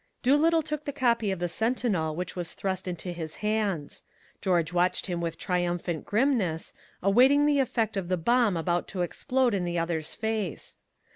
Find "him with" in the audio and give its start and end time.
5.05-5.37